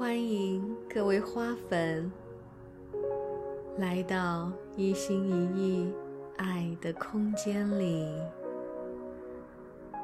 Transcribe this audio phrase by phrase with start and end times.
[0.00, 2.10] 欢迎各位花粉
[3.76, 5.92] 来到一心一意
[6.38, 8.08] 爱的空间里，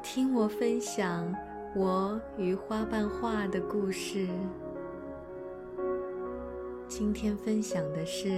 [0.03, 1.35] 听我分享
[1.75, 4.27] 我与花瓣画的故事。
[6.87, 8.29] 今天分享的是：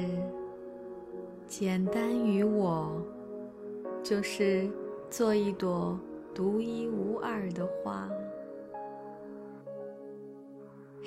[1.46, 2.89] 简单于我，
[4.01, 4.71] 就是
[5.10, 6.00] 做一朵
[6.33, 8.10] 独一无二的花。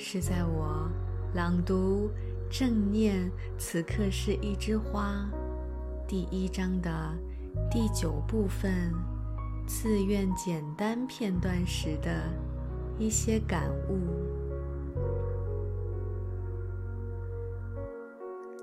[0.04, 0.90] 是在我
[1.32, 2.10] 朗读
[2.50, 5.30] 正念此刻是一枝花
[6.08, 6.90] 第一章的
[7.70, 8.92] 第九部分
[9.64, 12.10] 自愿简单片段时的
[12.98, 14.00] 一些感悟。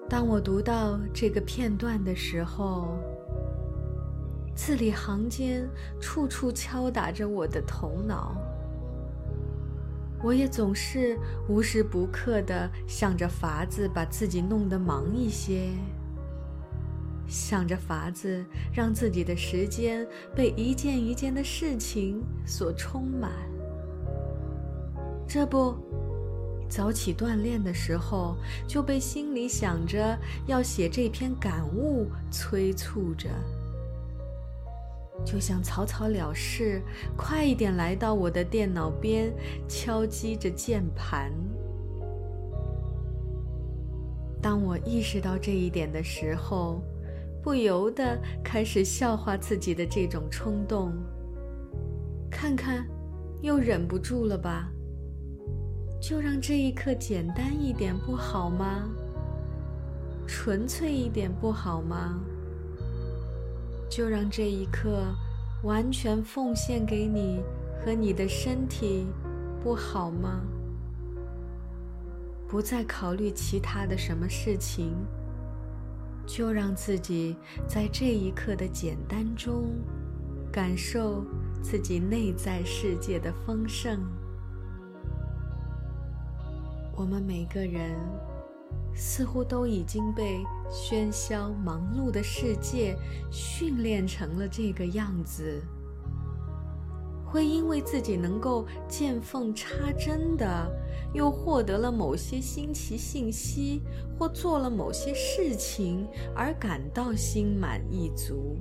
[0.10, 2.98] 当我读到这个片段的时候，
[4.54, 5.68] 字里行间
[6.02, 8.36] 处处敲打着我的头脑。
[10.22, 11.18] 我也总是
[11.48, 15.70] 无时不刻的想着法子把自己弄得忙一些，
[17.28, 23.32] 想着法子让自己的时间被一件一件的事情所充满。
[25.28, 25.76] 这不，
[26.68, 28.36] 早起锻炼的时候
[28.68, 30.18] 就被心里想着
[30.48, 33.30] 要写这篇感悟催促着。
[35.26, 36.82] 就想草草了事，
[37.16, 39.32] 快一点来到我的电脑边，
[39.68, 41.32] 敲击着键盘。
[44.42, 46.82] 当我意识到这一点的时候，
[47.44, 50.94] 不由得开始笑话自己的这种冲动。
[52.32, 52.88] 看看，
[53.42, 54.70] 又忍不住了吧？
[56.02, 58.90] 就让这一刻简单一点不好吗？
[60.26, 62.20] 纯粹一点不好吗？
[63.90, 65.04] 就让这一刻
[65.64, 67.42] 完全奉献给你
[67.80, 69.08] 和你的身体，
[69.64, 70.42] 不好吗？
[72.48, 74.94] 不再考虑其他的什么事情，
[76.26, 77.36] 就让自己
[77.68, 79.72] 在这一刻的简单中，
[80.52, 81.26] 感受
[81.62, 84.00] 自己内在世界的丰盛。
[86.96, 87.96] 我们每个人。
[88.92, 92.96] 似乎都已经被喧嚣忙碌的世界
[93.32, 95.62] 训练成了这个样子，
[97.26, 100.72] 会因为自己能够见缝插针的，
[101.14, 103.82] 又获得了某些新奇信息，
[104.18, 108.58] 或做了某些事情而感到心满意足，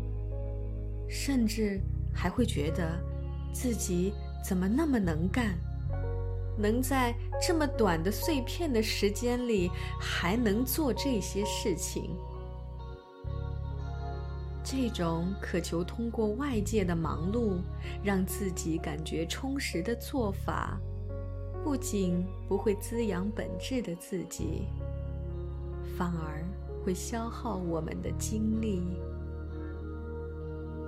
[1.08, 1.80] 甚至
[2.12, 2.98] 还会觉得
[3.52, 5.58] 自己怎么那么能干。
[6.58, 9.70] 能在这么短的碎片的时间里
[10.00, 12.16] 还能做这些事情，
[14.64, 17.58] 这种渴求通过外界的忙碌
[18.02, 20.78] 让自己感觉充实的做法，
[21.62, 24.66] 不仅不会滋养本质的自己，
[25.96, 26.44] 反而
[26.84, 28.82] 会消耗我们的精力，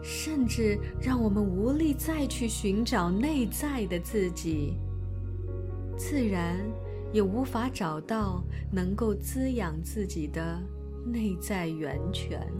[0.03, 4.75] 甚至让我们无力再去寻找内在的自己。
[6.01, 6.57] 自然
[7.13, 10.59] 也无法找到能够滋养自己的
[11.05, 12.51] 内在源泉。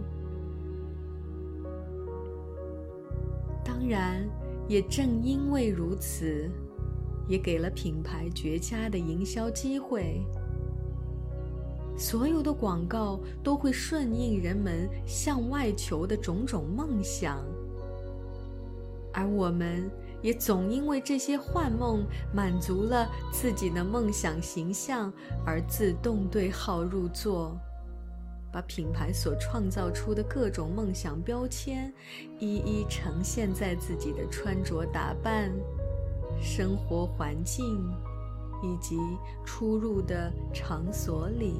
[3.65, 4.23] 当然，
[4.67, 6.51] 也正因为如此，
[7.27, 10.21] 也给了品牌绝佳的营销机会。
[11.97, 17.43] 所有的广告都会顺应人们向外求的种种梦想，
[19.11, 19.89] 而我们。
[20.21, 25.11] 也总因为这些幻梦满足了自己的梦想形象，
[25.45, 27.57] 而自动对号入座，
[28.51, 31.91] 把品牌所创造出的各种梦想标签，
[32.39, 35.51] 一一呈现在自己的穿着打扮、
[36.41, 37.81] 生活环境
[38.61, 38.97] 以及
[39.43, 41.55] 出入的场所里。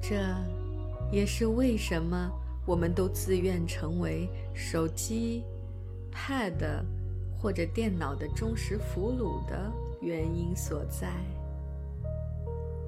[0.00, 0.16] 这，
[1.10, 2.30] 也是为什么
[2.64, 5.42] 我们都自愿成为手机。
[6.16, 6.82] Pad
[7.38, 9.70] 或者电脑的忠实俘虏的
[10.00, 11.12] 原因所在。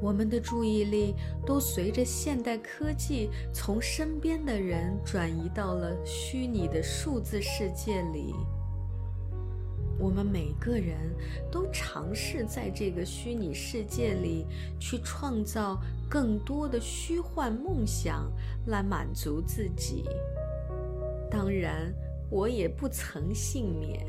[0.01, 1.15] 我们的注意力
[1.45, 8.35] 都随着现代科技从身边的人转移到了虚拟的数字世界里。
[9.99, 10.97] 我们每个人
[11.51, 14.47] 都尝试在这个虚拟世界里
[14.79, 15.77] 去创造
[16.09, 18.33] 更多的虚幻梦想
[18.67, 20.05] 来满足自己。
[21.29, 21.93] 当然。
[22.31, 24.07] 我也不曾幸免。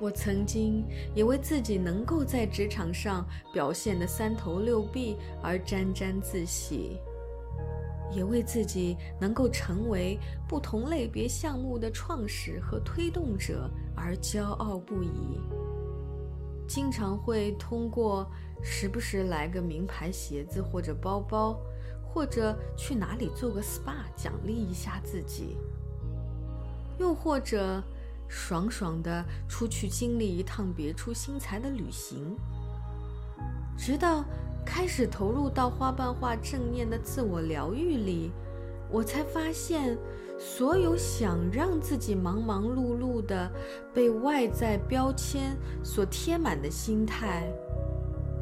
[0.00, 0.84] 我曾经
[1.14, 6.98] 也为自己能够在职场上表现的三头六臂而沾沾自喜。
[8.10, 10.18] 也为自己能够成为
[10.48, 15.38] 不同类别项目的创始和推动者而骄傲不已。
[16.66, 18.30] 经常会通过
[18.62, 21.60] 时不时来个名牌鞋子或者包包，
[22.18, 25.56] 或者去哪里做个 SPA 奖励一下自己，
[26.98, 27.80] 又或者
[28.26, 32.36] 爽爽的出去经历一趟别出心裁的旅行，
[33.76, 34.24] 直到。
[34.66, 38.30] 开始投入到花瓣画正念的自我疗愈里，
[38.90, 39.96] 我才发现，
[40.38, 43.50] 所有想让自己忙忙碌碌的
[43.94, 47.50] 被外在标签所贴满的心态，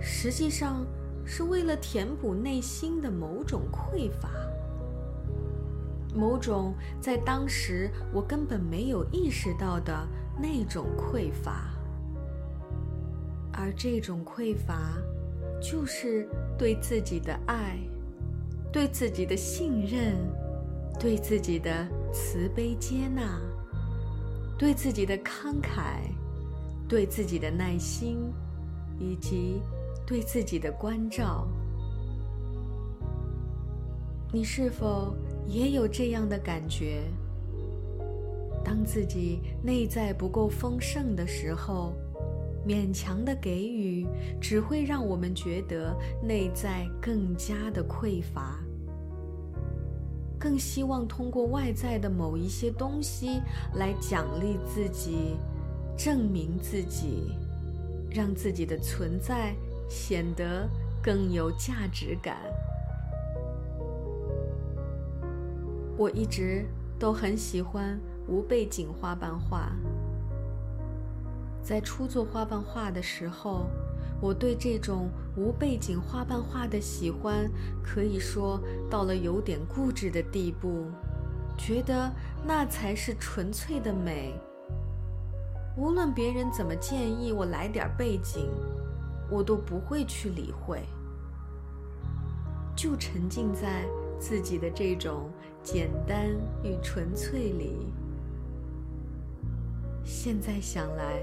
[0.00, 0.84] 实际上
[1.26, 4.30] 是为了填补内心的某种匮乏，
[6.14, 10.06] 某种在当时我根本没有意识到的
[10.40, 11.74] 那种匮乏，
[13.52, 14.92] 而这种匮乏。
[15.58, 16.28] 就是
[16.58, 17.78] 对自己的爱，
[18.70, 20.14] 对自己的信任，
[21.00, 23.40] 对自己的慈悲接纳，
[24.58, 26.10] 对自己的慷慨，
[26.86, 28.30] 对自己的耐心，
[28.98, 29.62] 以及
[30.06, 31.46] 对自己的关照。
[34.32, 35.14] 你是否
[35.46, 37.02] 也有这样的感觉？
[38.64, 41.92] 当自己内在不够丰盛的时候？
[42.66, 44.04] 勉强的给予，
[44.40, 48.58] 只会让我们觉得内在更加的匮乏，
[50.36, 53.40] 更希望通过外在的某一些东西
[53.74, 55.36] 来奖励自己，
[55.96, 57.30] 证明自己，
[58.10, 59.54] 让自己的存在
[59.88, 60.68] 显得
[61.02, 62.36] 更有价值感。
[65.96, 66.66] 我一直
[66.98, 67.98] 都很喜欢
[68.28, 69.72] 无背景花瓣画。
[71.62, 73.66] 在初做花瓣画的时候，
[74.20, 77.50] 我对这种无背景花瓣画的喜欢，
[77.82, 78.60] 可以说
[78.90, 80.86] 到了有点固执的地步，
[81.56, 82.12] 觉得
[82.46, 84.38] 那才是纯粹的美。
[85.76, 88.48] 无论别人怎么建议我来点背景，
[89.30, 90.82] 我都不会去理会，
[92.76, 93.84] 就沉浸在
[94.18, 95.30] 自己的这种
[95.62, 96.30] 简单
[96.62, 97.86] 与纯粹里。
[100.04, 101.22] 现在想来。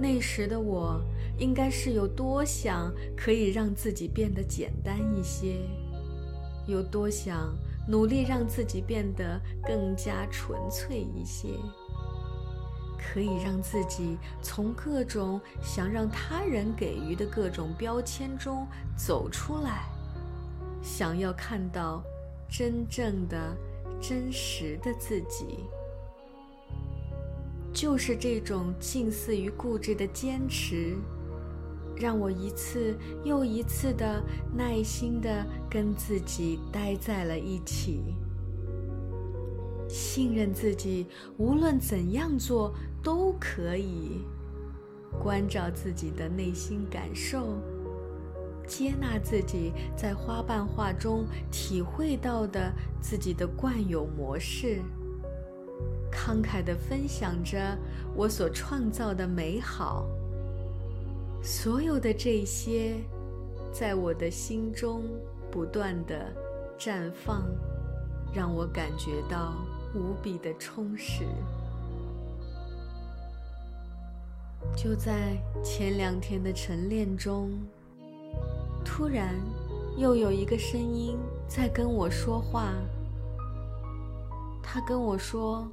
[0.00, 1.00] 那时的我，
[1.38, 5.56] 应该是有多想可以让自己变得简单一些，
[6.66, 7.56] 有多想
[7.88, 11.48] 努力让自己变得更加纯粹一些，
[12.98, 18.66] 可以让自己从各种想让他人给予的各种标签中
[18.96, 19.86] 走出来，
[20.82, 22.02] 想要看到
[22.50, 23.56] 真正的、
[24.00, 25.64] 真实的自己。
[27.72, 30.96] 就是这种近似于固执的坚持，
[31.96, 34.20] 让我一次又一次的
[34.56, 38.02] 耐心的跟自己待在了一起，
[39.88, 41.06] 信任自己
[41.38, 44.20] 无论怎样做都可以，
[45.22, 47.56] 关照自己的内心感受，
[48.66, 52.70] 接纳自己在花瓣画中体会到的
[53.00, 54.82] 自己的惯有模式。
[56.10, 57.76] 慷慨地分享着
[58.14, 60.06] 我所创造的美好，
[61.42, 62.96] 所有的这些，
[63.72, 65.04] 在我的心中
[65.50, 66.32] 不断地
[66.78, 67.44] 绽放，
[68.34, 69.54] 让我感觉到
[69.98, 71.24] 无比的充实。
[74.76, 77.50] 就在前两天的晨练中，
[78.84, 79.34] 突然
[79.96, 82.72] 又有一个声音在跟我说话，
[84.62, 85.68] 他跟我说。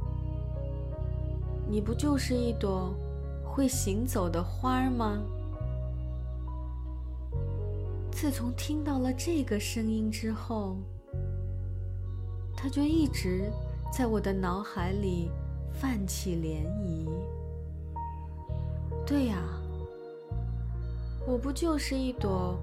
[1.67, 2.93] 你不就是一朵
[3.43, 5.19] 会行走的花儿吗？
[8.11, 10.77] 自从听到了这个声音之后，
[12.55, 13.51] 它就一直
[13.91, 15.31] 在我的脑海里
[15.73, 17.07] 泛起涟漪。
[19.05, 19.37] 对呀，
[21.25, 22.57] 我不就是一朵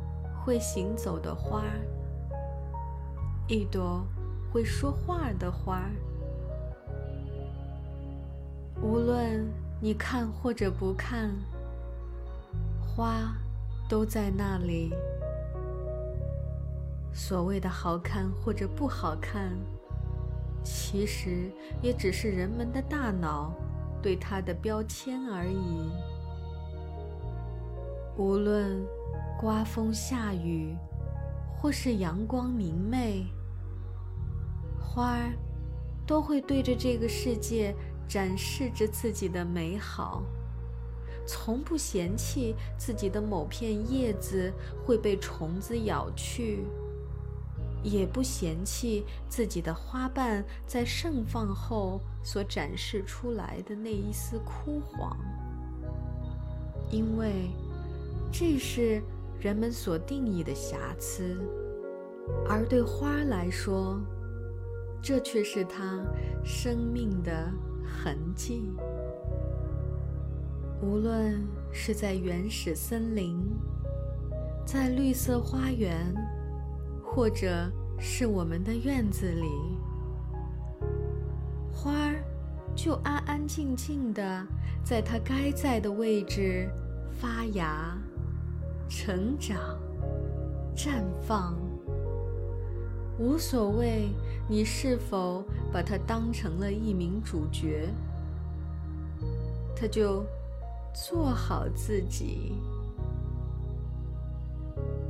[0.44, 1.64] 会行走的花，
[3.46, 4.04] 一朵
[4.52, 5.88] 会说话的花。
[8.82, 9.48] 无论
[9.80, 11.30] 你看或者不看，
[12.80, 13.34] 花
[13.88, 14.92] 都在那里。
[17.14, 19.52] 所谓的好看或者不好看，
[20.62, 21.50] 其实
[21.80, 23.52] 也只是人们的大脑
[24.02, 25.90] 对它的标签而已。
[28.16, 28.84] 无论
[29.40, 30.76] 刮风下雨，
[31.56, 33.26] 或是阳光明媚，
[34.80, 35.32] 花儿
[36.06, 37.74] 都会对着这个世界。
[38.08, 40.22] 展示着自己的美好，
[41.26, 44.52] 从不嫌弃自己的某片叶子
[44.84, 46.66] 会被虫子咬去，
[47.82, 55.16] 也不嫌弃自己的花瓣在盛放后所展示出来的那一丝枯黄，
[56.90, 57.50] 因为
[58.30, 59.02] 这是
[59.40, 61.36] 人们所定义的瑕疵，
[62.48, 64.00] 而对花来说，
[65.02, 66.00] 这却是它
[66.44, 67.50] 生命的
[67.84, 68.70] 痕迹。
[70.80, 73.40] 无论是在原始森林，
[74.64, 76.14] 在绿色花园。
[77.14, 79.46] 或者是我们的院子里，
[81.70, 82.24] 花儿
[82.74, 84.46] 就安安静静的
[84.82, 86.66] 在它该在的位置
[87.20, 87.98] 发芽、
[88.88, 89.78] 成长、
[90.74, 91.54] 绽放，
[93.18, 94.08] 无所谓
[94.48, 97.90] 你是否把它当成了一名主角，
[99.76, 100.24] 它就
[100.94, 102.54] 做好自己。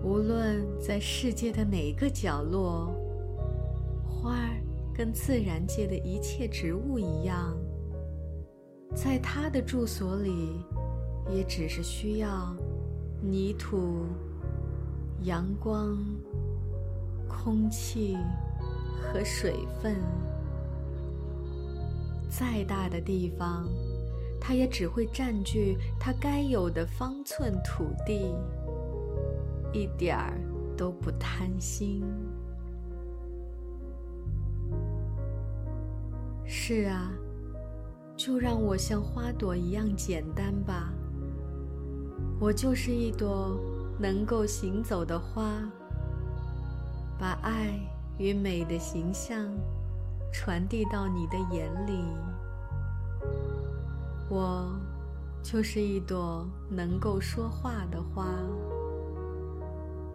[0.03, 2.93] 无论在世界的哪个角落，
[4.05, 4.61] 花儿
[4.93, 7.57] 跟自然界的一切植物一样，
[8.95, 10.65] 在它的住所里，
[11.31, 12.53] 也只是需要
[13.21, 14.07] 泥土、
[15.23, 15.97] 阳光、
[17.29, 18.17] 空气
[19.01, 19.97] 和水分。
[22.29, 23.69] 再大的地方，
[24.41, 28.35] 它也只会占据它该有的方寸土地。
[29.73, 30.39] 一点儿
[30.77, 32.05] 都不贪心。
[36.45, 37.11] 是啊，
[38.17, 40.93] 就让我像花朵一样简单吧。
[42.39, 43.59] 我就是一朵
[43.99, 45.45] 能够行走的花，
[47.19, 47.79] 把爱
[48.19, 49.47] 与美的形象
[50.33, 52.05] 传递到你的眼里。
[54.29, 54.69] 我
[55.43, 58.27] 就是一朵能够说话的花。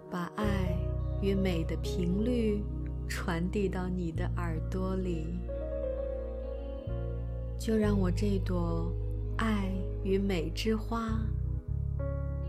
[0.10, 0.78] 把爱
[1.22, 2.64] 与美的频率
[3.10, 5.40] 传递到你的耳朵里，
[7.60, 8.92] 就让我这朵
[9.38, 9.70] 爱
[10.04, 11.20] 与美之花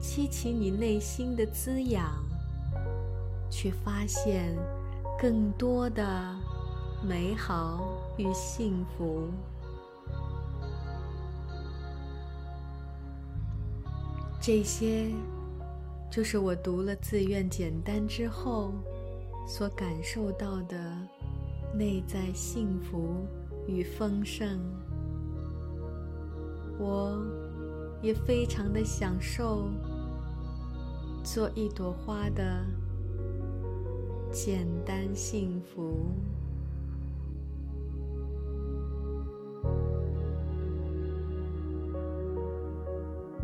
[0.00, 2.24] 激起你内心的滋养，
[3.50, 4.56] 去发现
[5.18, 6.36] 更多的
[7.02, 9.28] 美好与幸福。
[14.40, 15.10] 这些。
[16.10, 18.72] 就是我读了自愿简单之后，
[19.46, 20.76] 所感受到的
[21.72, 23.24] 内在幸福
[23.68, 24.58] 与丰盛。
[26.78, 27.24] 我
[28.02, 29.68] 也非常的享受
[31.22, 32.64] 做一朵花的
[34.32, 36.10] 简单幸福。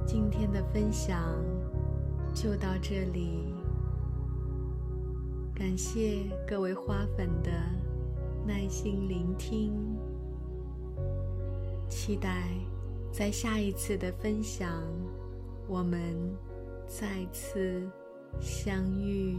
[0.07, 1.54] 今天的分享。
[2.35, 3.55] 就到这里，
[5.55, 7.51] 感谢各位花粉的
[8.45, 9.73] 耐心聆听，
[11.89, 12.49] 期待
[13.13, 14.69] 在下一次的分享，
[15.69, 16.01] 我们
[16.89, 17.89] 再次
[18.41, 19.39] 相遇。